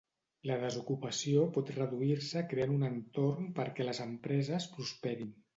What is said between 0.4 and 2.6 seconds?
La desocupació pot reduir-se